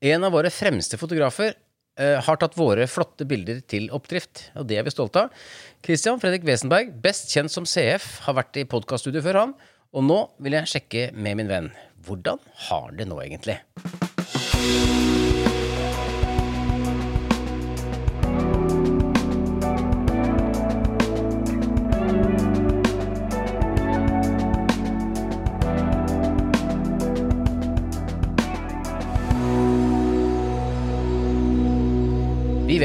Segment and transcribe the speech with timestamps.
[0.00, 1.50] En av våre fremste fotografer
[2.00, 5.42] uh, har tatt våre flotte bilder til oppdrift, og det er vi stolte av.
[5.84, 9.52] Christian Fredrik Wesenberg, best kjent som CF, har vært i podkaststudio før han,
[9.92, 11.68] og nå vil jeg sjekke med min venn.
[12.06, 12.40] Hvordan
[12.70, 13.60] har det nå egentlig?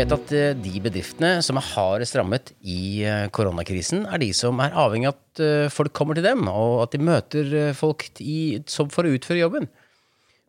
[0.05, 4.59] Vet at eh, de bedriftene som er hardest rammet i eh, koronakrisen, er de som
[4.61, 8.61] er avhengig av at eh, folk kommer til dem, og at de møter folk i,
[8.69, 9.69] for å utføre jobben.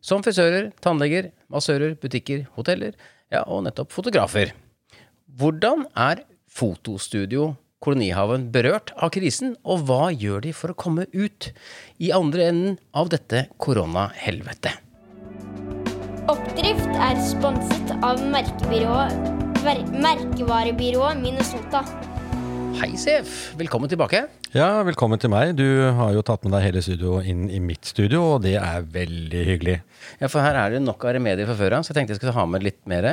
[0.03, 2.93] Som frisører, tannleger, massører, butikker, hoteller,
[3.33, 4.53] ja, og nettopp fotografer.
[5.37, 11.51] Hvordan er fotostudio Kolonihaven berørt av krisen, og hva gjør de for å komme ut
[12.01, 14.83] i andre enden av dette koronahelvetet?
[16.27, 21.81] Oppdrift er sponset av merkebyrået merkevarebyrået Minnesota.
[22.77, 23.55] Hei, CF.
[23.57, 24.19] Velkommen tilbake.
[24.53, 25.55] Ja, velkommen til meg.
[25.57, 25.63] Du
[25.97, 29.41] har jo tatt med deg hele studio inn i mitt studio, og det er veldig
[29.47, 29.79] hyggelig.
[30.21, 32.21] Ja, for her er det nok av remedier fra før av, så jeg tenkte jeg
[32.21, 33.09] skulle ha med litt mer.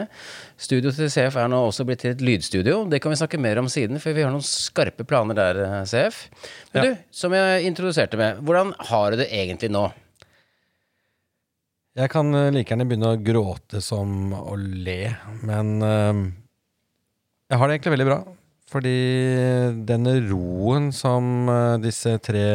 [0.60, 2.82] Studio til CF er nå også blitt til et lydstudio.
[2.92, 5.84] Det kan vi snakke mer om siden, for vi har noen skarpe planer der, eh,
[5.88, 6.28] CF.
[6.74, 6.90] Men Ja.
[6.90, 9.90] du, som jeg introduserte med, hvordan har du det egentlig nå?
[11.94, 15.14] Jeg kan eh, like gjerne begynne å gråte som å le,
[15.46, 16.22] men eh,
[17.52, 18.20] jeg har det egentlig veldig bra.
[18.74, 18.94] Fordi
[19.86, 22.46] denne roen som eh, disse tre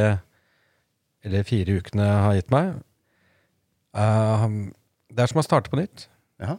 [1.23, 2.77] eller fire ukene har gitt meg,
[3.91, 6.05] det er som å starte på nytt.
[6.39, 6.55] Ja.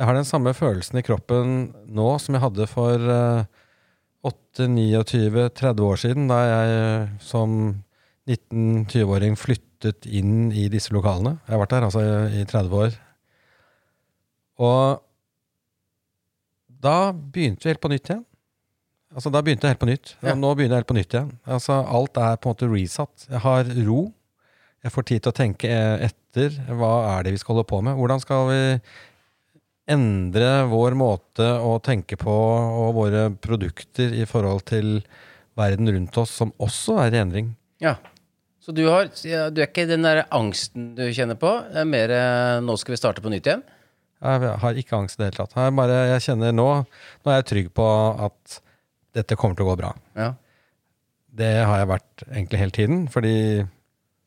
[0.00, 1.58] Jeg har den samme følelsen i kroppen
[1.92, 3.42] nå som jeg hadde for eh,
[4.26, 7.52] 8-29-30 år siden, da jeg som
[8.30, 9.38] 19-20-åring
[9.80, 11.38] flyttet inn i disse lokalene.
[11.46, 12.02] Jeg har vært der altså
[12.36, 12.96] i 30 år.
[14.60, 15.00] Og
[16.80, 18.24] da begynte vi helt på nytt igjen.
[19.10, 20.16] Altså Da begynte jeg helt på nytt.
[20.22, 20.36] Ja.
[20.38, 21.32] Nå begynner jeg helt på nytt igjen.
[21.44, 23.26] Altså Alt er på en måte resatt.
[23.28, 24.12] Jeg har ro.
[24.84, 26.54] Jeg får tid til å tenke eh, etter.
[26.70, 27.98] Hva er det vi skal holde på med?
[27.98, 28.60] Hvordan skal vi
[29.90, 35.00] endre vår måte å tenke på og våre produkter i forhold til
[35.58, 37.50] verden rundt oss, som også er i endring?
[37.82, 37.96] Ja.
[38.60, 41.48] Så du, har, du er ikke den der angsten du kjenner på?
[41.72, 43.64] Det er mer eh, 'nå skal vi starte på nytt igjen'?
[44.20, 45.56] Jeg har ikke angst i det hele tatt.
[45.56, 47.86] Jeg, bare, jeg kjenner nå Nå er jeg trygg på
[48.28, 48.58] at
[49.16, 49.94] dette kommer til å gå bra.
[50.14, 50.34] Ja.
[51.32, 53.34] Det har jeg vært egentlig hele tiden, fordi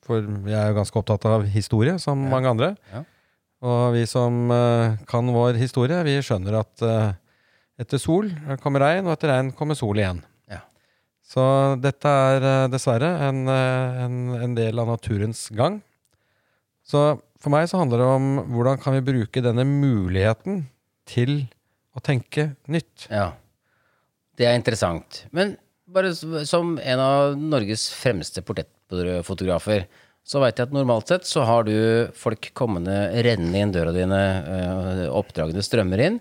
[0.04, 2.30] for jeg er jo ganske opptatt av historie, som Ja.
[2.34, 2.76] mange andre.
[2.92, 3.04] Ja.
[3.64, 7.14] Og vi som uh, kan vår historie, vi skjønner at uh,
[7.80, 8.28] etter sol
[8.60, 10.20] kommer regn, og etter regn kommer sol igjen.
[11.34, 11.44] Så
[11.82, 15.80] dette er eh, dessverre en, eh, en, en del av naturens gang.
[16.86, 17.02] Så
[17.42, 20.68] for meg så handler det om hvordan kan vi bruke denne muligheten
[21.10, 21.46] til
[21.94, 23.10] å tenke nytt.
[23.10, 23.32] ja.
[24.34, 25.20] Det er interessant.
[25.30, 25.52] Men
[25.94, 29.84] bare som en av Norges fremste portrettfotografer,
[30.26, 32.96] så veit jeg at normalt sett så har du folk kommende
[33.28, 36.18] rennende inn døra dine, eh, oppdragene strømmer inn.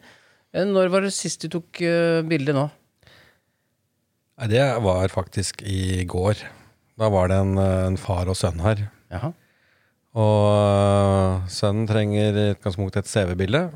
[0.53, 1.81] Når var det sist du tok
[2.29, 2.67] bilde nå?
[4.43, 6.35] Nei, Det var faktisk i går.
[6.99, 8.91] Da var det en, eh, en far og sønn her.
[9.13, 9.31] Jaha.
[10.19, 13.71] Og øh, sønnen trenger i utgangspunktet et CV-bilde.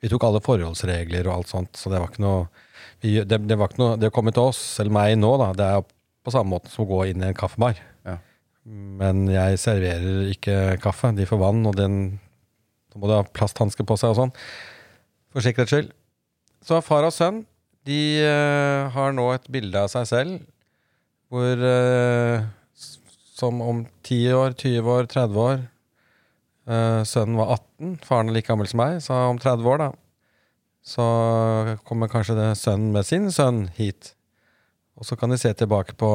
[0.00, 2.48] Vi tok alle forholdsregler og alt sånt, så det var ikke noe
[3.02, 5.52] vi, det, det var ikke noe Det å komme til oss, eller meg nå, da,
[5.58, 5.84] det er
[6.24, 7.76] på samme måte som å gå inn i en kaffebar.
[8.08, 8.16] Ja.
[8.64, 11.12] Men jeg serverer ikke kaffe.
[11.12, 12.18] De får vann, og den
[12.94, 14.36] Da må de ha plasthansker på seg og sånn.
[15.34, 15.92] For sikkerhets skyld.
[16.64, 17.44] Så far og sønn,
[17.88, 20.40] de uh, har nå et bilde av seg selv
[21.32, 22.44] hvor uh,
[23.32, 25.62] som om 10 år, 20 år, 30 år.
[26.68, 29.88] uh, sønnen var 18, faren er like gammel som meg, så om 30 år, da.
[30.82, 31.06] Så
[31.88, 34.12] kommer kanskje det sønnen med sin sønn hit.
[34.98, 36.10] Og så kan de se tilbake på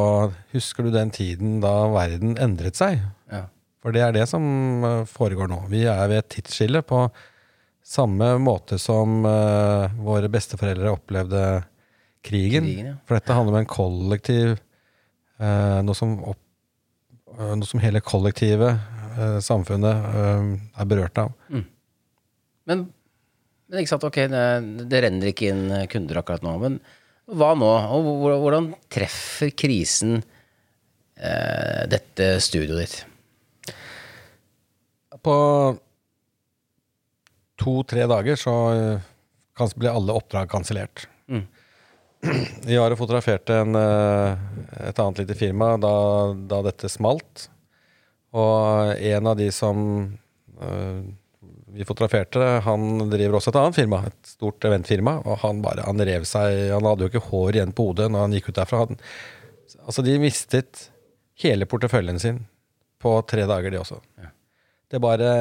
[0.54, 3.02] Husker du den tiden da verden endret seg?
[3.32, 3.48] Ja.
[3.82, 4.44] For det er det som
[5.10, 5.64] foregår nå.
[5.72, 7.08] Vi er ved et tidsskille på
[7.88, 11.44] samme måte som uh, våre besteforeldre opplevde
[12.26, 12.68] krigen.
[12.68, 12.98] Krigen, ja.
[13.08, 16.42] For dette handler om en kollektiv uh, noe, som opp,
[17.38, 18.94] uh, noe som hele kollektivet,
[19.42, 19.98] samfunnet,
[20.78, 21.32] er berørt av.
[21.50, 22.84] Men,
[23.66, 24.44] men ikke sant, ok, det,
[24.92, 26.52] det renner ikke inn kunder akkurat nå.
[26.62, 26.76] Men
[27.28, 27.68] hva nå?
[27.98, 28.06] Og
[28.44, 33.74] hvordan treffer krisen eh, dette studioet ditt?
[35.26, 35.36] På
[37.58, 41.08] to-tre dager så eh, ble alle oppdrag kansellert.
[41.28, 41.46] Mm.
[42.70, 44.34] Vi har fotografert en, eh,
[44.90, 45.94] et annet lite firma da,
[46.34, 47.48] da dette smalt.
[48.38, 49.78] Og en av de som
[50.60, 51.00] uh,
[51.72, 56.04] vi fotograferte, han driver også et annet firma, et stort eventfirma, og han bare, han
[56.06, 58.84] rev seg Han hadde jo ikke hår igjen på hodet når han gikk ut derfra.
[58.84, 59.00] Han,
[59.86, 60.84] altså, de mistet
[61.44, 62.44] hele porteføljen sin
[63.02, 64.02] på tre dager, de også.
[64.88, 65.32] Det bare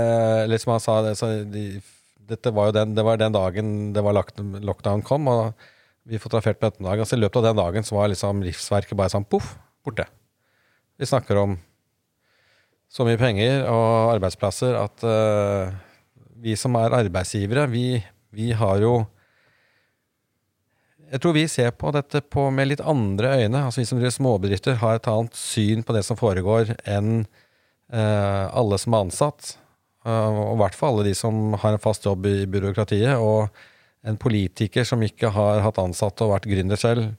[0.44, 1.66] Eller som han sa, det, så de,
[2.26, 5.66] dette var jo den, det var den dagen det var lockdown kom, og
[6.06, 7.02] vi fotograferte på ettermiddagen.
[7.02, 9.56] Altså, I løpet av den dagen så var liksom livsverket bare sånn poff,
[9.86, 10.06] borte.
[10.96, 11.56] Vi snakker om
[12.92, 15.74] så mye penger og arbeidsplasser at uh,
[16.40, 17.98] vi som er arbeidsgivere, vi,
[18.30, 18.94] vi har jo
[21.06, 23.60] Jeg tror vi ser på dette på med litt andre øyne.
[23.66, 27.26] Altså Vi som driver småbedrifter, har et annet syn på det som foregår, enn
[27.94, 29.52] uh, alle som er ansatt.
[30.06, 33.18] Eh, og i hvert fall alle de som har en fast jobb i byråkratiet.
[33.18, 33.50] Og
[34.06, 37.14] en politiker som ikke har hatt ansatte og vært gründer selv,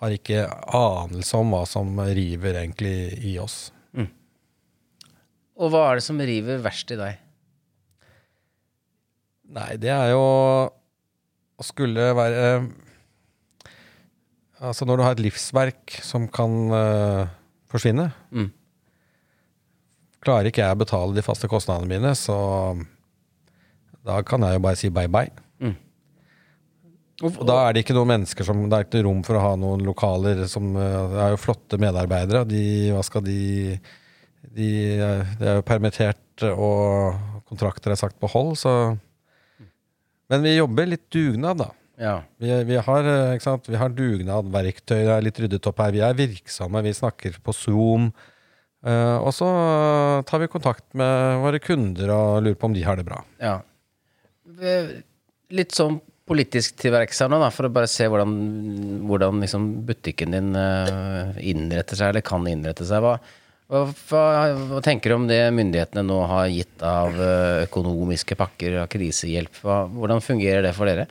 [0.00, 0.46] har ikke
[0.76, 2.94] anelse om hva som river egentlig
[3.28, 3.68] i oss.
[5.60, 7.18] Og hva er det som river verst i deg?
[9.50, 10.22] Nei, det er jo
[11.60, 12.44] å skulle være
[14.60, 17.28] Altså, når du har et livsverk som kan uh,
[17.72, 18.50] forsvinne Mm.
[20.20, 22.36] Klarer ikke jeg å betale de faste kostnadene mine, så
[24.04, 25.32] da kan jeg jo bare si bye bye.
[27.20, 29.42] Og, Og da er det ikke noen mennesker som Det er ikke rom for å
[29.44, 32.46] ha noen lokaler som eh, Det er jo flotte medarbeidere.
[32.48, 32.62] De,
[32.94, 33.40] hva skal de
[34.40, 38.72] De, de er jo permittert, og kontrakter er sagt på hold, så
[40.32, 41.68] Men vi jobber litt dugnad, da.
[42.00, 42.16] ja.
[42.40, 43.68] Vi, vi, har, eh, ikke sant?
[43.68, 45.92] vi har dugnad, verktøy, det er litt ryddet opp her.
[45.92, 48.08] Vi er virksomme, vi snakker på Zoom.
[48.80, 49.48] Eh, og så
[50.28, 53.22] tar vi kontakt med våre kunder og lurer på om de har det bra.
[53.42, 53.58] ja.
[54.60, 54.98] Eh,
[55.50, 55.96] Litt sånn
[56.30, 58.34] politisk til verks her nå, da, for å bare se hvordan,
[59.02, 63.02] hvordan liksom butikken din eh, innretter seg, eller kan innrette seg.
[63.02, 63.16] Hva,
[63.66, 64.20] hva,
[64.70, 67.18] hva, tenker du om det myndighetene nå har gitt av
[67.64, 69.58] økonomiske pakker, av krisehjelp?
[69.66, 71.08] Hva, hvordan fungerer det for dere?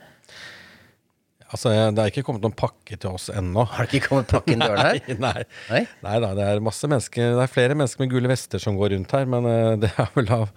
[1.50, 3.64] Altså, Det er ikke kommet noen pakke til oss ennå.
[3.72, 5.00] Har det ikke kommet pakke inn døren her?
[5.26, 5.42] Nei.
[5.72, 5.82] Nei?
[6.06, 8.94] Nei da, det er masse mennesker Det er flere mennesker med gule vester som går
[8.94, 10.48] rundt her, men uh, det er vel av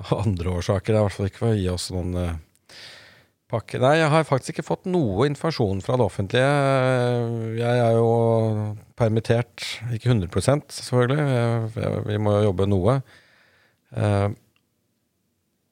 [0.00, 0.92] av andre årsaker.
[0.92, 2.76] Det er i hvert fall ikke for å gi oss noen uh,
[3.50, 3.80] pakke.
[3.82, 6.52] Nei, jeg har faktisk ikke fått noe informasjon fra det offentlige.
[7.58, 8.12] Jeg er jo
[9.00, 9.66] permittert,
[9.96, 10.30] ikke 100
[10.76, 11.26] selvfølgelig.
[11.34, 12.96] Jeg, vi må jo jobbe noe.
[13.96, 14.30] Uh,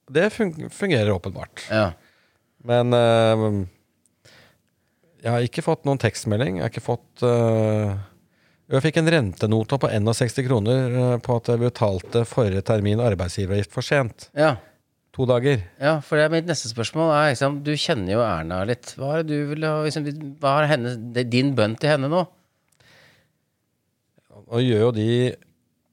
[0.09, 1.67] det fungerer åpenbart.
[1.69, 1.91] Ja.
[2.69, 2.97] Men
[5.23, 6.59] jeg har ikke fått noen tekstmelding.
[6.59, 7.97] Jeg har ikke fått uh,
[8.71, 13.75] Jeg fikk en rentenote på 61 kroner eh, på at jeg betalte forrige termin arbeidsgiveravgift
[13.75, 14.31] for sent.
[14.39, 14.57] ja.
[15.19, 15.65] To dager.
[15.83, 18.93] Ja, for det er mitt neste spørsmål er liksom, Du kjenner jo Erna litt.
[18.95, 20.05] Hva er du vil ha liksom,
[20.39, 20.93] Hva er henne,
[21.27, 22.21] din bønn til henne nå?
[24.47, 25.09] Og gjør jo de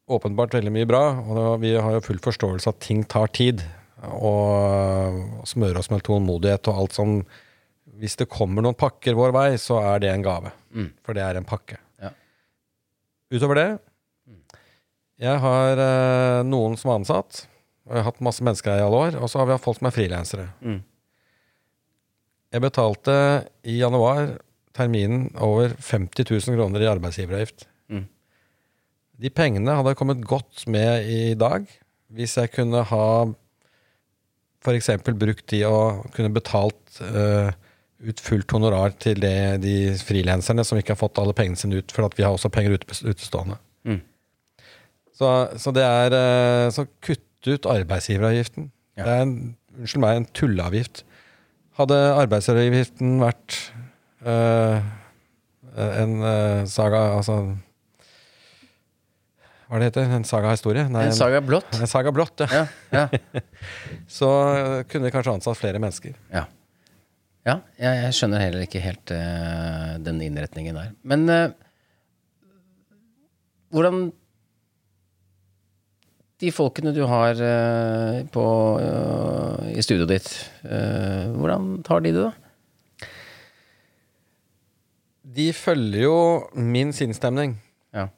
[0.05, 1.01] åpenbart veldig mye bra.
[1.25, 3.65] Og vi har jo full forståelse at ting tar tid.
[4.13, 7.17] Og smøre oss med tålmodighet og alt som
[8.01, 10.51] Hvis det kommer noen pakker vår vei, så er det en gave.
[10.75, 10.89] Mm.
[11.05, 11.77] For det er en pakke.
[12.01, 12.11] Ja.
[13.33, 13.69] Utover det
[15.21, 17.45] Jeg har eh, noen som er ansatt.
[17.85, 19.19] Og jeg har hatt masse mennesker her i alle år.
[19.21, 20.49] Og så har vi hatt folk som er frilansere.
[20.65, 20.81] Mm.
[22.55, 23.15] Jeg betalte
[23.67, 24.35] i januar
[24.75, 27.67] terminen over 50 000 kroner i arbeidsgiveravgift.
[27.91, 28.05] Mm.
[29.23, 31.67] De pengene hadde kommet godt med i dag
[32.15, 33.07] hvis jeg kunne ha
[34.65, 34.89] f.eks.
[35.05, 37.51] brukt de og kunne betalt eh,
[38.05, 41.93] ut fullt honorar til det, de frilanserne som ikke har fått alle pengene sine ut,
[41.93, 43.57] for vi har også penger utestående.
[43.85, 44.01] Mm.
[45.15, 45.31] Så,
[45.61, 48.71] så det er eh, Så kutt ut arbeidsgiveravgiften.
[48.97, 49.05] Ja.
[49.05, 49.35] Det er en,
[49.77, 51.03] unnskyld meg, en tulleavgift.
[51.77, 53.59] Hadde arbeidsgiveravgiften vært
[54.25, 54.79] øh,
[55.75, 57.35] en øh, saga Altså
[59.67, 60.87] Hva det heter En saga-historie?
[60.87, 61.69] En saga blått?
[61.75, 62.65] En, saga blått, ja.
[62.91, 63.07] Ja.
[63.11, 63.41] ja.
[64.17, 64.29] Så
[64.89, 66.15] kunne vi kanskje ansatt flere mennesker.
[66.33, 66.45] Ja,
[67.45, 70.93] ja jeg, jeg skjønner heller ikke helt uh, den innretningen der.
[71.05, 71.49] Men uh,
[73.73, 74.07] hvordan
[76.43, 78.45] De folkene du har uh, på,
[79.71, 80.27] i studioet ditt,
[80.65, 82.33] hvordan tar de det, da?
[85.35, 86.17] De følger jo
[86.59, 87.55] min sinnsstemning.
[87.95, 88.09] Ja.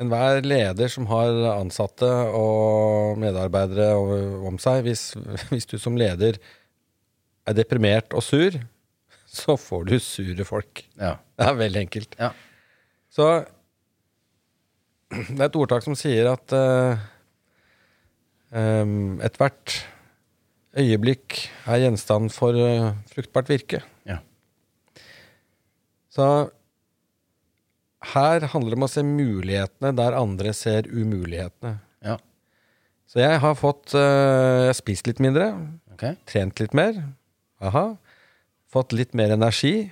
[0.00, 3.96] Enhver leder som har ansatte og medarbeidere
[4.48, 5.10] om seg, hvis,
[5.50, 6.36] hvis du som leder
[7.48, 8.58] er deprimert og sur,
[9.28, 10.84] så får du sure folk.
[11.00, 11.16] ja.
[11.38, 12.16] Det er veldig enkelt.
[12.18, 12.32] Ja.
[13.14, 13.26] Så
[15.08, 16.98] det er et ordtak som sier at uh,
[18.52, 19.78] um, ethvert
[20.78, 21.38] øyeblikk
[21.68, 23.82] er gjenstand for uh, fruktbart virke.
[24.08, 24.18] Ja.
[26.12, 26.26] Så
[28.14, 31.78] her handler det om å se mulighetene der andre ser umulighetene.
[32.04, 32.18] Ja.
[33.08, 35.52] Så jeg har fått uh, spist litt mindre,
[35.94, 36.18] okay.
[36.28, 37.00] trent litt mer.
[37.64, 37.84] Aha.
[38.70, 39.90] Fått litt mer energi.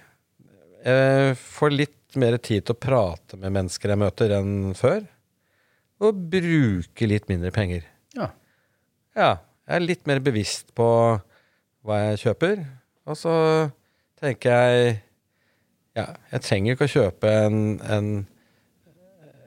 [0.87, 5.02] Jeg får litt mer tid til å prate med mennesker jeg møter, enn før.
[6.04, 7.87] Og bruke litt mindre penger.
[8.16, 8.28] Ja.
[9.16, 9.30] Ja,
[9.66, 10.87] jeg er litt mer bevisst på
[11.87, 12.62] hva jeg kjøper.
[13.08, 13.35] Og så
[14.20, 14.96] tenker jeg
[15.96, 17.58] Ja, jeg trenger ikke å kjøpe en,
[17.88, 18.08] en,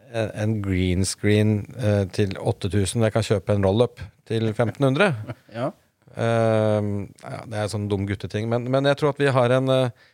[0.10, 3.04] en- en green screen eh, til 8000.
[3.06, 5.14] Jeg kan kjøpe en roll-up til 1500.
[5.54, 5.70] ja.
[6.16, 6.88] Eh,
[7.24, 8.50] ja, det er sånn dum gutteting.
[8.52, 10.08] Men, men jeg tror at vi har en uh,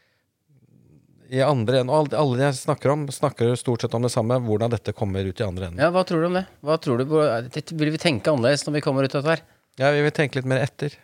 [1.29, 4.37] i andre enden, og alle, jeg snakker om, snakker stort sett om det samme.
[4.45, 5.81] Hvordan dette kommer ut i andre enden.
[5.81, 6.45] Ja, Hva tror du om det?
[6.65, 9.45] Hva tror du, Vil vi tenke annerledes når vi kommer ut av dette her?
[9.81, 10.95] Ja, vi vil tenke litt mer etter.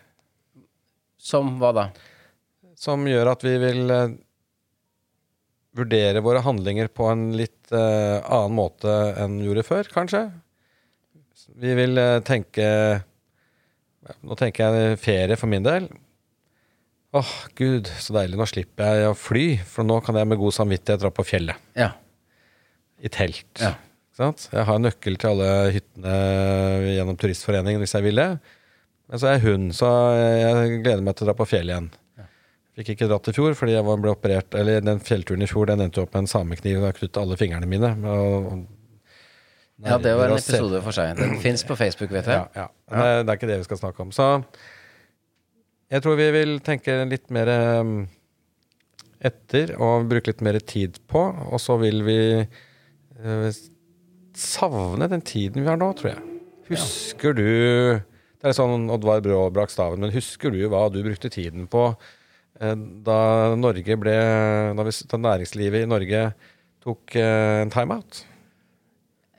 [1.21, 1.91] Som hva da?
[2.81, 4.13] som gjør at vi vil uh,
[5.77, 10.25] vurdere våre handlinger på en litt eh, annen måte enn gjorde før, kanskje.
[11.62, 11.95] Vi vil
[12.27, 12.65] tenke
[14.25, 15.88] Nå tenker jeg ferie for min del.
[17.18, 18.39] Åh, gud, så deilig.
[18.39, 21.60] Nå slipper jeg å fly, for nå kan jeg med god samvittighet dra på fjellet.
[21.75, 21.91] Ja.
[23.03, 23.51] I telt.
[23.60, 23.74] Ja.
[23.75, 24.48] Ikke sant?
[24.53, 26.15] Jeg har nøkkel til alle hyttene
[26.96, 28.30] gjennom Turistforeningen hvis jeg vil det.
[29.12, 31.91] Men så er jeg hund, så jeg gleder meg til å dra på fjellet igjen.
[32.80, 35.82] Fikk ikke dratt i fjor fordi jeg ble operert Eller den fjellturen i fjor Den
[35.84, 37.89] endte opp med en samekniv og jeg knyttet alle fingrene mine.
[38.08, 38.62] Og,
[39.86, 41.16] ja, det var en episode for seg.
[41.20, 42.46] Den fins på Facebook, vet jeg.
[42.56, 42.70] Ja, ja.
[42.92, 44.14] Det, det er ikke det vi skal snakke om.
[44.16, 44.28] Så
[45.92, 47.50] jeg tror vi vil tenke litt mer
[47.82, 47.96] um,
[49.22, 51.24] etter og bruke litt mer tid på.
[51.52, 53.60] Og så vil vi eh,
[54.38, 56.24] savne den tiden vi har nå, tror jeg.
[56.72, 57.44] Husker du
[58.42, 61.90] Det er sånn Oddvar Brå brakk staven, men husker du hva du brukte tiden på
[61.92, 63.20] eh, da
[63.60, 64.16] Norge ble
[64.78, 66.24] Da, vi, da næringslivet i Norge
[66.82, 68.24] tok eh, en timeout?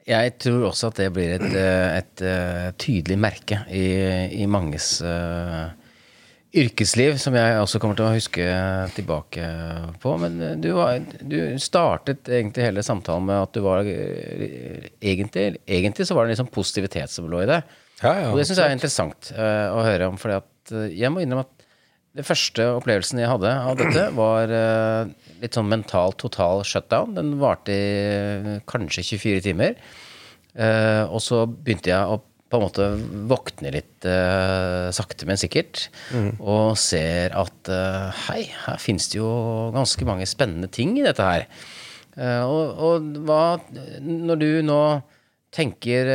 [0.08, 3.86] Jeg tror også at det blir et, et, et, eh, tydelig merke i,
[4.42, 5.70] i manges uh,
[6.52, 8.46] yrkesliv, som jeg også kommer til å huske
[8.96, 9.46] tilbake
[10.02, 10.14] på.
[10.20, 15.62] Men eh, du, var, du startet egentlig hele samtalen med at du var eh, egentlig,
[15.64, 17.62] egentlig så var det liksom positivitet som lå i det.
[18.02, 20.34] Ja, ja, Og det syns jeg er interessant uh, å høre om, for
[20.90, 21.61] jeg må innrømme at
[22.12, 27.14] det første opplevelsen jeg hadde av dette, var eh, litt sånn mental total shutdown.
[27.16, 29.78] Den varte i eh, kanskje 24 timer.
[30.52, 32.20] Eh, og så begynte jeg å
[32.52, 32.86] på en måte
[33.30, 34.04] våkne litt
[34.92, 35.86] sakte, men sikkert.
[36.36, 37.70] Og ser at
[38.26, 39.30] hei, her fins det jo
[39.72, 41.46] ganske mange spennende ting i dette her.
[42.44, 43.56] Og, og hva
[44.04, 44.82] Når du nå
[45.56, 46.12] tenker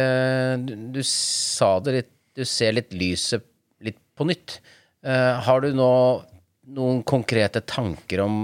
[0.62, 3.42] du, du sa det litt Du ser litt lyset
[3.82, 4.60] litt på nytt.
[5.08, 5.92] Eh, har du nå
[6.76, 8.40] noen konkrete tanker om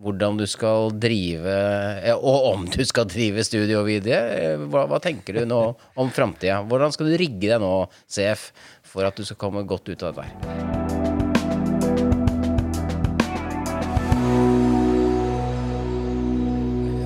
[0.00, 4.20] hvordan du skal drive eh, Og om du skal drive studio videre?
[4.52, 5.58] Eh, Hva, hva tenker du nå
[5.98, 6.60] om framtida?
[6.70, 7.72] Hvordan skal du rigge deg nå,
[8.06, 8.52] CF,
[8.86, 10.70] for at du skal komme godt ut av dette her?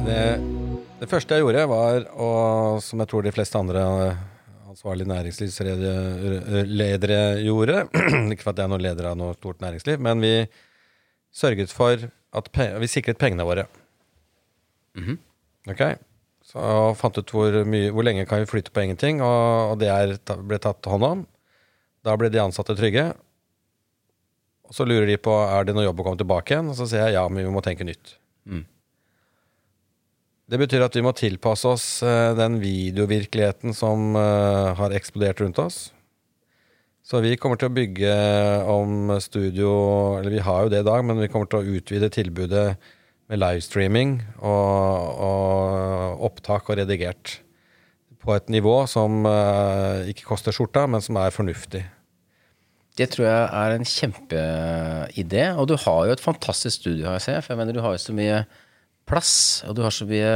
[0.05, 0.21] Det,
[1.00, 2.31] det første jeg gjorde, var å,
[2.85, 3.88] som jeg tror de fleste andre
[4.75, 7.76] ansvarlige næringslivsledere gjorde
[8.33, 10.35] Ikke for at jeg er noen leder av noe stort næringsliv, men vi
[11.35, 11.97] sørget for
[12.35, 12.49] at
[12.83, 13.64] vi sikret pengene våre.
[15.71, 15.83] Ok?
[16.45, 16.61] Så
[16.99, 20.16] fant ut hvor, mye, hvor lenge kan vi flytte på ingenting, og, og det er,
[20.43, 21.25] ble tatt hånd om.
[22.04, 23.07] Da ble de ansatte trygge.
[24.69, 26.85] Og så lurer de på er det noe jobb å komme tilbake igjen, og så
[26.90, 28.07] sier jeg ja, men vi må tenke nytt.
[30.45, 35.61] Det betyr at vi må tilpasse oss eh, den videovirkeligheten som eh, har eksplodert rundt
[35.63, 35.79] oss.
[37.05, 38.13] Så vi kommer til å bygge
[38.73, 39.71] om studio
[40.17, 42.67] Eller vi har jo det i dag, men vi kommer til å utvide tilbudet
[43.29, 47.39] med livestreaming og, og opptak og redigert.
[48.21, 51.85] På et nivå som eh, ikke koster skjorta, men som er fornuftig.
[52.95, 55.47] Det tror jeg er en kjempeidé.
[55.57, 57.43] Og du har jo et fantastisk studio, har jeg.
[57.43, 58.45] For jeg mener, du har jo så mye
[59.09, 60.33] plass, og du har så mye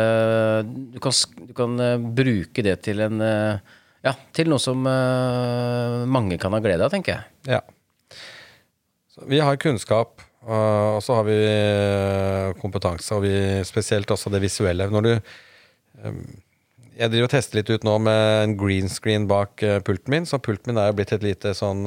[0.92, 1.14] Du kan,
[1.48, 6.54] du kan eh, bruke det til en eh, Ja, til noe som eh, mange kan
[6.54, 7.54] ha glede av, tenker jeg.
[7.56, 7.62] Ja.
[9.10, 11.38] Så vi har kunnskap, og så har vi
[12.62, 13.32] kompetanse, og vi
[13.66, 14.86] spesielt også det visuelle.
[14.94, 15.10] Når du
[16.98, 20.38] Jeg driver og tester litt ut nå med en green screen bak pulten min, så
[20.38, 21.82] pulten min er jo blitt et lite sånn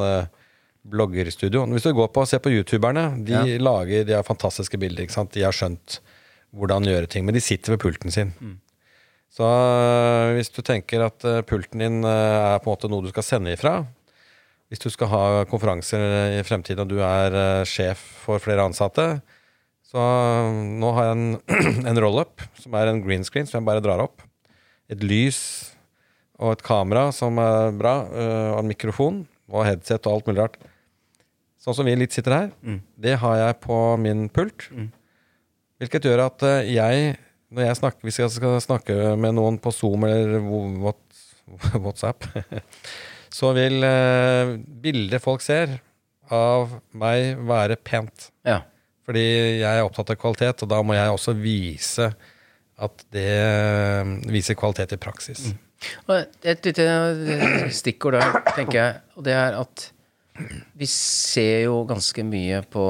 [0.84, 1.64] bloggerstudio.
[1.72, 3.44] Hvis du går på og ser på youtuberne, de Ja.
[3.60, 5.08] lager De har fantastiske bilder.
[5.32, 6.00] De har skjønt
[6.52, 8.34] hvordan gjøre ting, men de sitter ved pulten sin.
[9.32, 13.06] Så øh, hvis du tenker at øh, pulten din øh, er på en måte noe
[13.06, 13.86] du skal sende ifra,
[14.68, 16.00] hvis du skal ha konferanser
[16.40, 19.20] i fremtiden og du er sjef for flere ansatte,
[19.84, 20.00] så
[20.52, 21.40] nå har jeg en,
[21.92, 24.24] en roll-up som er en green screen som jeg bare drar opp.
[24.92, 25.42] Et lys
[26.40, 27.96] og et kamera som er bra,
[28.56, 29.20] og en mikrofon
[29.52, 30.56] og headset og alt mulig rart.
[31.60, 32.48] Sånn som vi litt sitter her,
[32.96, 34.72] det har jeg på min pult.
[35.82, 37.14] Hvilket gjør at øh, jeg,
[37.52, 40.40] når jeg snakker, hvis jeg skal snakke med noen på Zoom eller
[40.82, 41.22] what-
[41.84, 42.28] WhatsApp,
[43.38, 45.80] så vil øh, bildet folk ser
[46.32, 48.30] av meg være pent.
[48.48, 48.62] Ja.
[49.08, 49.24] Fordi
[49.60, 52.12] jeg er opptatt av kvalitet, og da må jeg også vise
[52.82, 55.50] at det øh, viser kvalitet i praksis.
[56.06, 56.14] Og
[56.46, 59.88] et lite eh, stikkord der, tenker jeg, og det er at
[60.80, 62.84] vi ser jo ganske mye på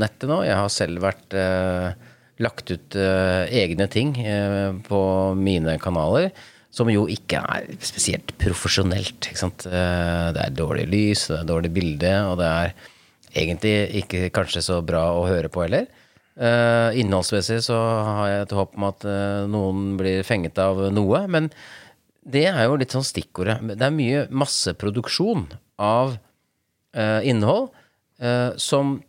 [0.00, 0.40] nettet nå.
[0.46, 1.90] Jeg har selv vært eh,
[2.40, 5.00] lagt ut uh, egne ting uh, på
[5.38, 6.30] mine kanaler.
[6.70, 9.26] Som jo ikke er spesielt profesjonelt.
[9.26, 12.74] Eh, Det er dårlig lys, det er dårlig bilde, og det er
[13.42, 13.72] egentlig
[14.04, 15.88] ikke kanskje så bra å høre på heller.
[16.94, 17.74] Innholdsmessig så
[18.06, 19.02] har jeg et håp om at
[19.50, 21.24] noen blir fenget av noe.
[21.26, 21.50] Men
[22.22, 23.58] det er jo litt sånn stikkordet.
[23.74, 25.48] Det er mye masseproduksjon
[25.82, 26.20] av
[26.94, 27.74] innhold
[28.62, 29.00] som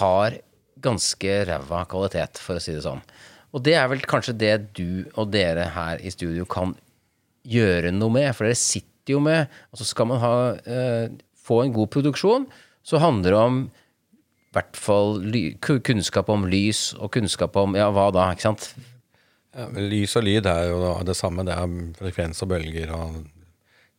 [0.00, 0.40] har
[0.82, 3.02] ganske ræva kvalitet, for å si det sånn.
[3.56, 6.74] Og det er vel kanskje det du og dere her i studio kan
[7.46, 10.34] gjøre noe med, for dere sitter jo med Og så skal man ha,
[10.66, 12.46] eh, få en god produksjon,
[12.82, 15.20] så handler det om i hvert fall
[15.60, 18.30] kunnskap om lys og kunnskap om Ja, hva da?
[18.32, 18.70] ikke sant?
[19.56, 21.44] Ja, lys og lyd er jo det samme.
[21.44, 23.26] Det er frekvens og bølger, og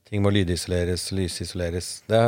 [0.09, 2.01] ting må lydisoleres, lysisoleres.
[2.09, 2.21] Det,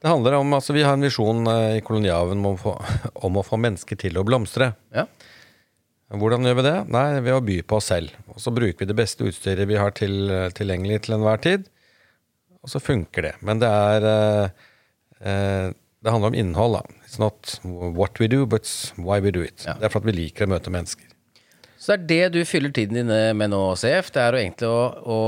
[0.00, 2.56] det handler om Altså, vi har en visjon eh, i Kolonihaven om,
[3.26, 4.72] om å få mennesker til å blomstre.
[4.96, 5.06] Ja.
[6.10, 6.78] Hvordan gjør vi det?
[6.90, 8.14] Nei, Ved å by på oss selv.
[8.32, 11.68] Og så bruker vi det beste utstyret vi har til, tilgjengelig til enhver tid.
[12.64, 13.36] Og så funker det.
[13.46, 14.64] Men det er eh,
[15.20, 15.68] eh,
[16.00, 16.98] Det handler om innhold, da.
[17.04, 18.66] It's not what we do, but
[18.96, 19.66] why we do it.
[19.66, 19.76] Ja.
[19.76, 21.04] Det er for at vi liker å møte mennesker.
[21.80, 24.08] Så det er det du fyller tiden din med nå, CF.
[24.12, 25.18] Det er egentlig å, å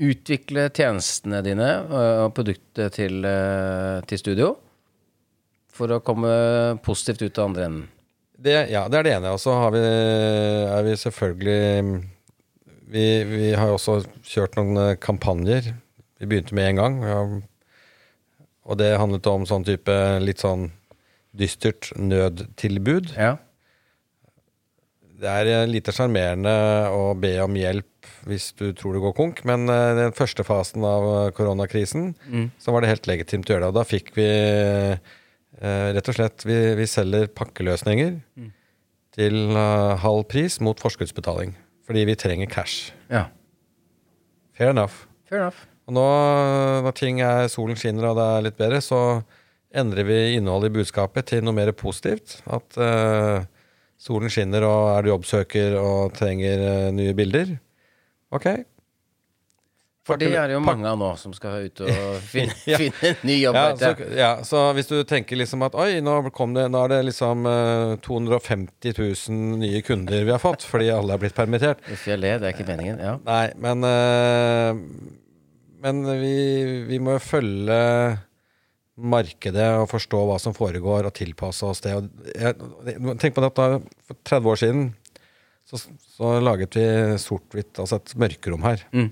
[0.00, 4.54] utvikle tjenestene dine øh, og produktet til, øh, til studio.
[5.70, 6.30] For å komme
[6.84, 7.84] positivt ut av andre enden.
[8.40, 9.34] Det, ja, det er det ene.
[9.36, 11.58] Og så har vi, er vi selvfølgelig
[12.90, 15.72] vi, vi har også kjørt noen eh, kampanjer.
[16.20, 16.98] Vi begynte med en gang.
[18.66, 20.68] Og det handlet om sånn type litt sånn
[21.36, 23.14] dystert nødtilbud.
[23.14, 23.36] Ja.
[25.20, 26.52] Det er eh, lite sjarmerende
[26.94, 27.86] å be om hjelp
[28.28, 32.74] hvis du tror det går konk, men eh, den første fasen av koronakrisen, koronakrisen så
[32.74, 33.72] var det helt legitimt å gjøre det.
[33.72, 38.14] Og da fikk vi eh, rett og slett Vi, vi selger pakkeløsninger
[39.16, 41.56] til eh, halv pris mot forskuddsbetaling.
[41.88, 42.92] Fordi vi trenger cash.
[43.10, 43.28] ja.
[44.54, 45.06] Fair enough.
[45.24, 45.64] Fair enough.
[45.88, 46.06] Og nå
[46.84, 48.98] når ting er solen skinner og det er litt bedre, så
[49.72, 52.36] endrer vi innholdet i budskapet til noe mer positivt.
[52.50, 53.40] At uh,
[54.00, 57.56] solen skinner og er du jobbsøker og trenger uh, nye bilder.
[58.34, 58.46] Ok.
[60.08, 61.90] For det er jo mange av nå som skal ut og
[62.32, 62.78] finne, Ja.
[62.80, 63.58] finne en ny jobb.
[63.58, 66.94] Ja, så, ja, så hvis du tenker liksom at oi, nå, kom det, nå er
[66.94, 71.84] det liksom uh, 250 000 nye kunder vi har fått fordi alle er blitt permittert.
[71.92, 72.98] Uff, jeg ler, det er ikke meningen.
[73.04, 73.18] Ja.
[73.28, 74.72] Nei, men uh,
[75.84, 76.34] Men vi,
[76.88, 77.76] vi må følge
[79.00, 81.94] markedet og forstå hva som foregår, og tilpasse oss det.
[82.36, 82.56] Jeg,
[83.22, 83.68] tenk på dette,
[84.08, 84.82] For 30 år siden
[85.70, 85.78] så,
[86.16, 86.84] så laget vi
[87.22, 88.82] sort-hvitt, altså et mørkerom her.
[88.90, 89.08] Mm.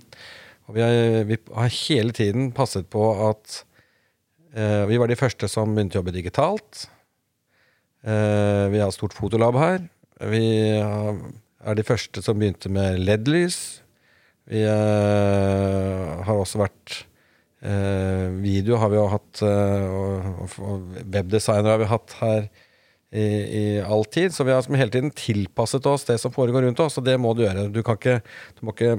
[0.69, 3.63] Og vi har, vi har hele tiden passet på at
[4.53, 6.89] eh, Vi var de første som begynte å jobbe digitalt.
[8.03, 9.85] Eh, vi har stort fotolab her.
[10.29, 10.45] Vi
[10.83, 11.23] har,
[11.63, 13.61] er de første som begynte med LED-lys.
[14.51, 17.03] Vi eh, har også vært
[17.63, 22.49] eh, Video har vi jo hatt, eh, og, og, og webdesigner har vi hatt her
[23.11, 23.25] i,
[23.61, 24.35] i all tid.
[24.35, 27.17] Så vi har som hele tiden tilpasset oss det som foregår rundt oss, og det
[27.21, 27.69] må du gjøre.
[27.73, 28.21] Du, ikke,
[28.59, 28.97] du må ikke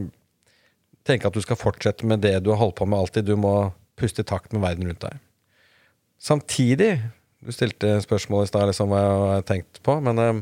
[1.07, 3.29] tenke at du skal fortsette med det du har holdt på med alltid.
[3.29, 5.25] Du må puste i takt med verden rundt deg.
[6.19, 6.97] Samtidig
[7.39, 10.39] Du stilte spørsmål i stad liksom, hva jeg har tenkt på, men eh,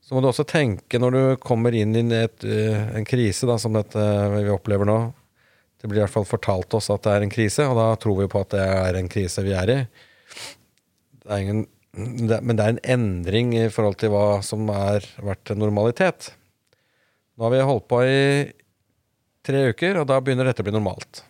[0.00, 3.58] så må du også tenke når du kommer inn i et, eh, en krise, da,
[3.60, 4.96] som dette vi opplever nå.
[5.76, 8.22] Det blir i hvert fall fortalt oss at det er en krise, og da tror
[8.22, 9.76] vi på at det er en krise vi er i.
[11.20, 11.60] Det er ingen,
[12.28, 16.32] det, men det er en endring i forhold til hva som har vært normalitet.
[17.38, 18.20] Nå har vi holdt på i
[19.46, 21.22] tre uker, og da begynner dette å bli normalt.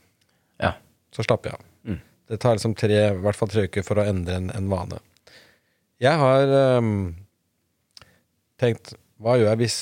[0.63, 0.75] Ja.
[1.15, 1.67] Så slapper jeg av.
[1.89, 2.01] Mm.
[2.29, 5.01] Det tar liksom tre, i hvert fall tre uker for å endre en, en vane.
[5.99, 7.11] Jeg har um,
[8.61, 9.79] tenkt Hva gjør jeg hvis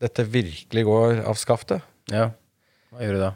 [0.00, 1.84] dette virkelig går av skaftet?
[2.12, 2.30] ja.
[2.92, 3.30] Hva gjør du da?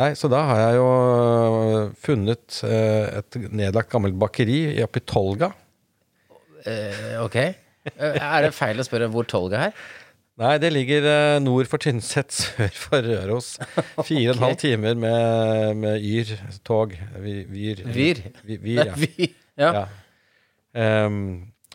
[0.00, 5.02] Nei, så da har jeg jo øh, funnet øh, et nedlagt gammelt bakeri i oppi
[5.04, 5.52] Tolga.
[6.66, 7.36] Eh, ok.
[7.40, 9.74] Eh, er det feil å spørre hvor Tolga er?
[10.40, 13.52] Nei, det ligger eh, nord for Tynset, sør for Røros.
[14.08, 16.32] Fire og en halv timer med, med Yr
[16.66, 16.96] tog.
[17.22, 17.84] Vyr.
[17.94, 18.22] Vyr?
[18.42, 18.96] Vi- Vyr, ja.
[18.98, 19.28] Vi-
[19.60, 19.70] ja.
[19.76, 19.84] ja.
[20.74, 21.18] Um,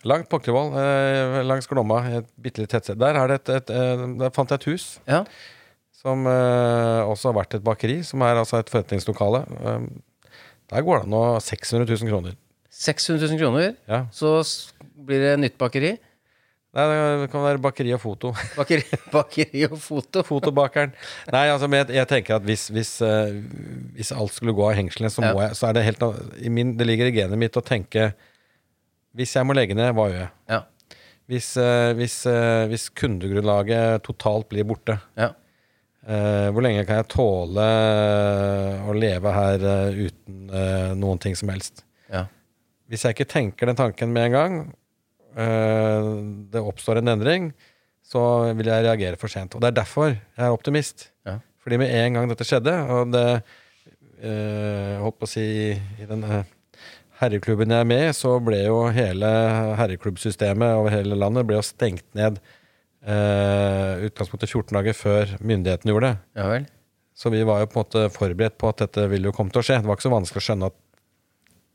[0.03, 2.99] langt Poktervoll, eh, langs Glomma, et bitte lite tettsted.
[2.99, 3.71] Der, er det et, et,
[4.19, 5.21] der fant jeg et hus ja.
[5.95, 9.45] som eh, også har vært et bakeri, som er altså et forretningslokale.
[9.63, 9.87] Um,
[10.69, 12.35] der går det an å 600 000 kroner.
[12.79, 14.05] 600 000 kroner, Ja.
[14.15, 15.97] så s- blir det nytt bakeri.
[16.69, 16.83] Nei,
[17.23, 18.29] det kan være bakeri og foto.
[18.59, 20.21] Bakeri, bakeri og foto.
[20.27, 20.91] Fotobakeren.
[21.33, 23.39] Nei, altså, men jeg, jeg tenker at hvis, hvis, eh,
[23.97, 26.13] hvis alt skulle gå av hengslene, så, må jeg, så er det helt na-
[26.45, 28.11] i min, Det ligger i genet mitt å tenke
[29.17, 30.29] Hvis jeg må legge ned, hva gjør jeg?
[30.53, 30.61] Ja.
[31.29, 35.31] Hvis, eh, hvis, eh, hvis kundegrunnlaget totalt blir borte, ja.
[36.05, 41.33] eh, hvor lenge kan jeg tåle eh, å leve her eh, uten eh, noen ting
[41.37, 41.81] som helst?
[42.13, 42.27] ja.
[42.89, 44.59] Hvis jeg ikke tenker den tanken med en gang,
[45.37, 46.11] eh,
[46.53, 47.51] det oppstår en endring,
[48.01, 48.21] så
[48.57, 49.53] vil jeg reagere for sent.
[49.53, 51.11] Og det er derfor jeg er optimist.
[51.27, 51.37] Ja.
[51.61, 53.25] Fordi med en gang dette skjedde, og det
[54.19, 56.47] jeg holdt på å si i den eh,
[57.21, 59.29] herreklubben jeg er med i, så ble jo hele
[59.79, 62.39] herreklubbsystemet over hele landet ble jo stengt ned
[63.07, 66.21] uh, utgangspunktet 14 dager før myndighetene gjorde det.
[66.39, 66.67] Ja vel.
[67.19, 69.59] Så vi var jo på en måte forberedt på at dette ville jo komme til
[69.59, 69.81] å skje.
[69.81, 70.77] Det var ikke så vanskelig å skjønne at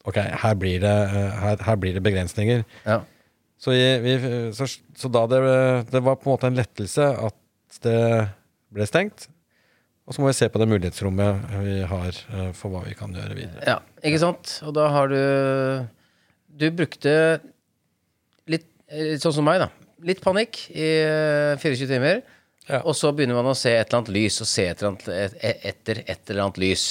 [0.05, 2.65] ok, her blir det, eh, her, her blir det begrensninger.
[2.87, 3.01] Ja.
[3.65, 4.17] Så, vi,
[4.53, 4.67] så,
[4.99, 5.39] så da det,
[5.93, 8.01] det var på en måte en lettelse at det
[8.75, 9.29] ble stengt.
[10.05, 13.15] Og så må vi se på det mulighetsrommet vi har eh, for hva vi kan
[13.17, 13.63] gjøre videre.
[13.65, 13.79] ja.
[14.05, 14.59] Ikke sant?
[14.69, 15.87] Og da har du
[16.61, 17.15] Du brukte
[18.53, 19.71] litt litt sånn som meg, da.
[20.05, 22.21] Litt panikk i eh, 24 timer.
[22.69, 22.83] Ja.
[22.85, 25.35] Og så begynner man å se et eller annet lys, og se et eller et,
[25.89, 26.85] et- et eller annet lys.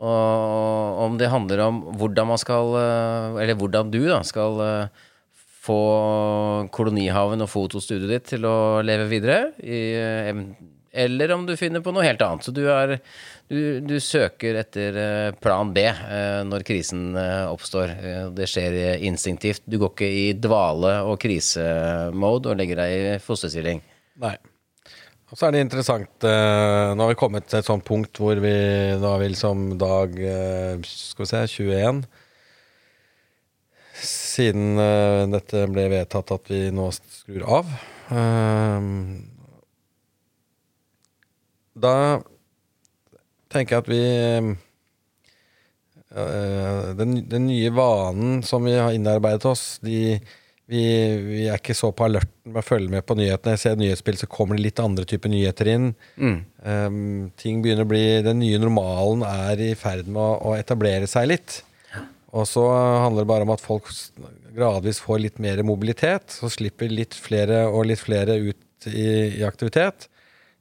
[0.00, 5.06] Og om det handler om hvordan man skal eh, Eller hvordan du da skal eh,
[5.60, 5.80] få
[6.72, 9.50] kolonihaven og fotostudioet ditt til å leve videre.
[9.60, 10.40] I, eh,
[11.04, 12.46] eller om du finner på noe helt annet.
[12.46, 12.96] Så du, er,
[13.52, 14.96] du, du søker etter
[15.38, 15.84] plan B
[16.48, 17.92] når krisen oppstår.
[18.34, 19.62] Det skjer instinktivt.
[19.70, 23.84] Du går ikke i dvale og krisemode og legger deg i fosterstilling.
[24.24, 24.34] Nei.
[25.30, 28.40] Og så er det interessant eh, Nå har vi kommet til et sånt punkt hvor
[28.42, 28.54] vi
[29.02, 32.02] da vil som dag eh, Skal vi se 21
[34.00, 37.72] Siden eh, dette ble vedtatt at vi nå skrur av.
[41.84, 41.92] da
[43.52, 44.00] tenker jeg at vi
[46.96, 50.16] den, den nye vanen som vi har innarbeidet oss, de,
[50.70, 50.82] vi,
[51.24, 53.56] vi er ikke så på alerten med å følge med på nyhetene.
[53.56, 55.88] Jeg ser nyhetsspill, så kommer det litt andre typer nyheter inn.
[56.62, 61.10] Um, ting begynner å bli Den nye normalen er i ferd med å, å etablere
[61.10, 61.58] seg litt.
[62.30, 63.90] Og så handler det bare om at folk
[64.54, 66.30] gradvis får litt mer mobilitet.
[66.38, 70.06] Så slipper litt flere og litt flere ut i, i aktivitet,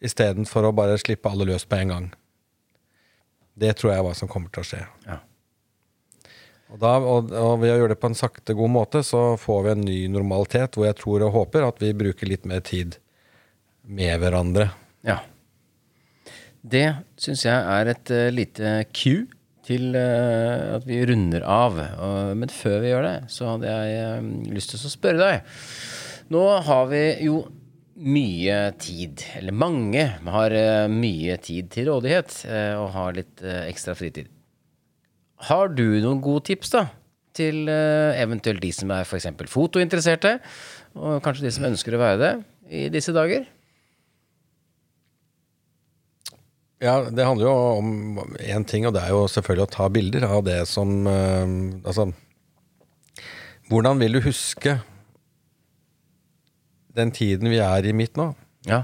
[0.02, 2.12] istedenfor å bare slippe alle løs på en gang.
[3.60, 4.86] Det tror jeg er hva som kommer til å skje.
[5.06, 5.22] Ja.
[6.70, 9.64] Og, da, og, og ved å gjøre det på en sakte, god måte, så får
[9.66, 13.00] vi en ny normalitet hvor jeg tror og håper at vi bruker litt mer tid
[13.90, 14.70] med hverandre.
[15.06, 15.18] Ja.
[16.62, 16.86] Det
[17.18, 19.26] syns jeg er et uh, lite Q
[19.66, 21.80] til uh, at vi runder av.
[21.80, 25.56] Uh, men før vi gjør det, så hadde jeg eh, lyst til å spørre deg.
[26.30, 27.42] Nå har vi jo
[28.00, 30.54] mye tid, eller mange har
[30.94, 32.36] mye tid til rådighet
[32.80, 34.30] og har litt ekstra fritid.
[35.48, 36.88] Har du noen gode tips da
[37.40, 39.30] til eh, eventuelt de som er f.eks.
[39.48, 40.36] fotointeresserte,
[41.00, 42.34] og kanskje de som ønsker å være det
[42.68, 43.46] i disse dager?
[46.80, 47.90] Ja, det handler jo om
[48.40, 52.10] én ting, og det er jo selvfølgelig å ta bilder av det som eh, Altså
[53.70, 54.80] Hvordan vil du huske
[56.98, 58.32] den tiden vi er i midt nå?
[58.68, 58.84] Ja.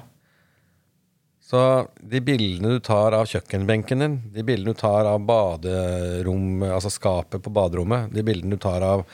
[1.56, 6.92] Så de bildene du tar av kjøkkenbenken din, de bildene du tar av baderom, altså
[6.92, 9.06] skapet på baderommet, de bildene du tar av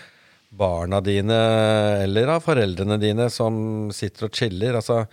[0.50, 1.38] barna dine
[2.02, 3.54] eller av foreldrene dine som
[3.94, 5.04] sitter og chiller altså,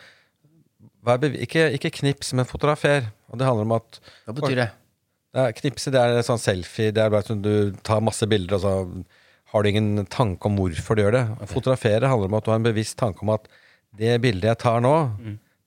[1.45, 3.11] ikke, ikke knips, men fotografer.
[3.29, 4.69] Og det handler om at Hva betyr det?
[5.37, 6.97] ja, Knipse det er sånn selfie.
[6.97, 10.57] Det er bare sånn du tar masse bilder, og så har du ingen tanke om
[10.63, 11.25] hvorfor du gjør det.
[11.53, 13.53] Fotografere handler om at du har en bevisst tanke om at
[14.01, 14.97] det bildet jeg tar nå,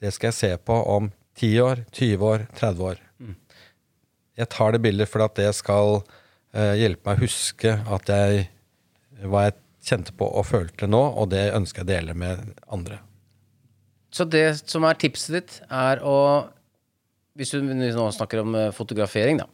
[0.02, 3.00] det skal jeg se på om 10 år, 20 år, 30 år.
[4.39, 6.00] Jeg tar det bildet fordi at det skal
[6.56, 8.48] eh, hjelpe meg å huske at jeg,
[9.28, 13.02] hva jeg kjente på og følte nå, og det ønsker jeg å dele med andre.
[14.12, 16.50] Så det som er tipset ditt, er å
[17.39, 19.46] Hvis du nå snakker om eh, fotografering, da,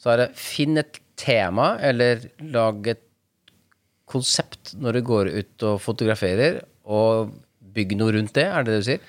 [0.00, 3.02] så er det finn et tema, eller lag et
[4.08, 7.34] konsept når du går ut og fotograferer, og
[7.76, 9.04] bygg noe rundt det, er det det du sier?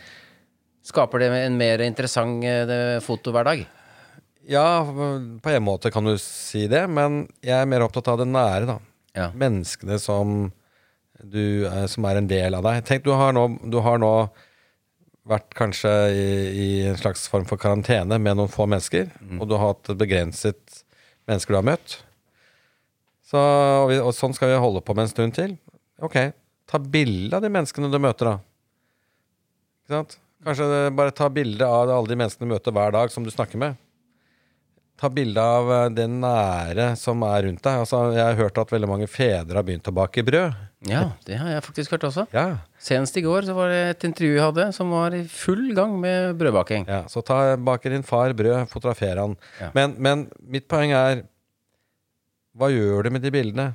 [0.87, 3.65] Skaper det en mer interessant eh, fotohverdag?
[4.47, 8.29] Ja, på en måte kan du si det, men jeg er mer opptatt av det
[8.31, 8.77] nære, da.
[9.17, 9.25] Ja.
[9.35, 10.51] Menneskene som,
[11.19, 12.83] du, er- som er en del av deg.
[12.87, 14.11] Tenk, du har nå, du har nå
[15.27, 19.09] vært kanskje i, i en slags form for karantene med noen få mennesker,
[19.41, 20.77] og du har hatt et begrenset
[21.27, 21.97] mennesker du har møtt.
[23.27, 25.57] Så, og, vi, og sånn skal vi holde på med en stund til.
[25.99, 26.15] Ok,
[26.71, 28.37] ta bilde av de menneskene du møter, da.
[29.83, 30.15] Ikke sant?
[30.45, 33.59] Kanskje bare ta bilde av alle de menneskene du møter hver dag, som du snakker
[33.61, 33.77] med.
[34.97, 37.81] Ta bilde av eh, det nære som er rundt deg.
[37.83, 40.55] Altså, jeg har hørt at veldig mange fedre har begynt å bake brød.
[40.89, 42.25] Ja, det har jeg faktisk hørt også.
[42.33, 45.71] Ja, Senest i går så var det et intervju jeg hadde som var i full
[45.77, 46.85] gang med brødbaking.
[46.89, 49.35] ja Så ta, baker din far brød, fotografer han.
[49.61, 49.71] Ja.
[49.77, 51.25] Men, men mitt poeng er
[52.57, 53.67] Hva gjør du med de bildene?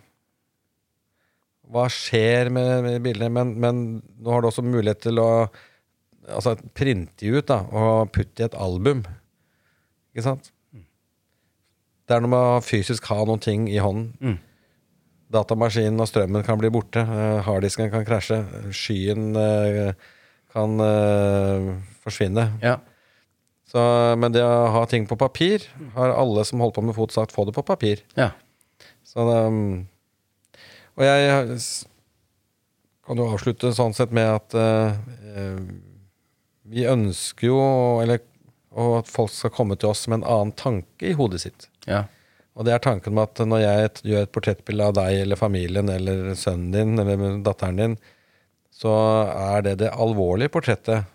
[1.73, 3.31] Hva skjer med, med bildene?
[3.31, 3.85] Men, men
[4.19, 5.29] nå har du også mulighet til å
[6.29, 9.05] altså, printe de ut da, og putte i et album.
[10.13, 10.53] Ikke sant?
[12.07, 14.13] Det er noe med å fysisk ha noen ting i hånden.
[14.21, 14.39] Mm.
[15.33, 17.01] Datamaskinen og strømmen kan bli borte.
[17.01, 18.43] eh, Harddisken kan krasje.
[18.75, 19.93] Skyen eh,
[20.53, 21.71] kan eh,
[22.05, 22.51] forsvinne.
[22.61, 22.77] Ja.
[23.73, 23.81] Så,
[24.21, 27.33] men det å ha ting på papir, har alle som holder på med fot sagt,
[27.33, 28.05] få det på papir.
[28.19, 28.33] ja.
[29.13, 29.87] Så det, um,
[30.97, 31.57] og jeg
[33.05, 34.55] kan jo avslutte sånn sett med at
[36.73, 37.61] vi ønsker jo,
[38.03, 38.23] eller
[38.73, 41.71] at folk skal komme til oss med en annen tanke i hodet sitt.
[41.87, 42.07] ja.
[42.53, 45.89] Og det er tanken med at når jeg gjør et portrettbilde av deg eller familien
[45.89, 47.95] eller sønnen din eller datteren din,
[48.69, 48.93] så
[49.33, 51.09] er det det alvorlige portrettet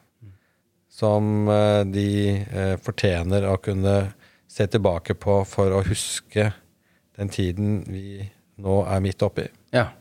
[0.97, 2.07] som eh, de
[2.41, 3.95] eh, fortjener å kunne
[4.49, 6.49] se tilbake på for å huske
[7.17, 8.25] den tiden vi
[8.57, 9.45] nå er midt oppi.
[9.77, 9.91] ja.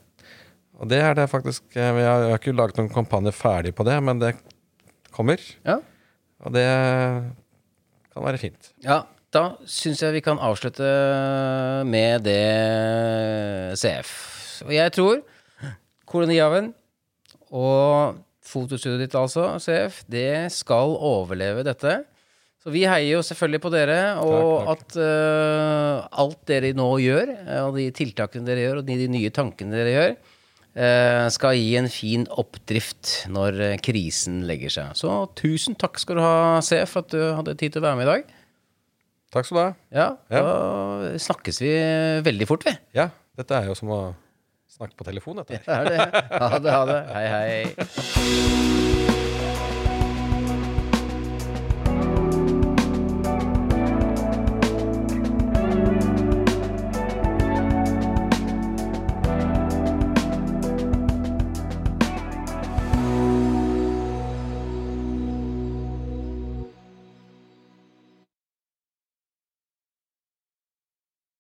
[0.76, 3.96] Og det er det faktisk eh, Vi har ikke laget noen kampanje ferdig på det,
[4.04, 4.34] men det
[5.16, 5.42] kommer.
[5.66, 5.80] ja.
[6.44, 6.66] Og det
[8.12, 8.72] kan være fint.
[8.84, 9.02] Ja,
[9.32, 10.88] da syns jeg vi kan avslutte
[11.88, 14.12] med det CF.
[14.66, 15.22] Og jeg tror
[16.06, 16.70] kolonihaven
[17.56, 21.98] og fotostudioet ditt, altså, CF, det skal overleve dette.
[22.62, 27.30] Så vi heier jo selvfølgelig på dere, og Takk, at uh, alt dere nå gjør,
[27.36, 30.16] eh, og de tiltakene dere gjør, og de, de nye tankene dere gjør,
[31.32, 34.90] skal gi en fin oppdrift når eh, krisen legger seg.
[34.98, 37.96] Så tusen takk skal du ha, Se, for at du hadde tid til å være
[38.00, 38.34] med i dag.
[39.32, 39.70] Takk skal du ha.
[39.96, 40.42] Ja, Ja.
[40.44, 41.72] da snakkes vi
[42.28, 42.76] veldig fort, vi.
[42.96, 44.00] Ja, dette er jo som å
[44.76, 45.62] snakke på telefon, dette.
[45.66, 45.84] her.
[45.88, 46.24] Det er det.
[46.40, 47.00] Ha det, ha det.
[47.16, 48.95] Hei, hei.